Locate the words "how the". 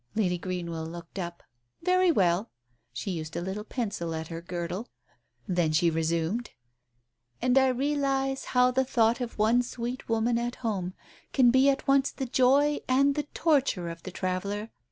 8.45-8.83